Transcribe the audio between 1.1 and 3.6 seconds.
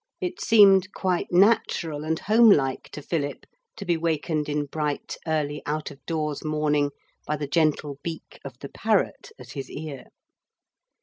natural and homelike to Philip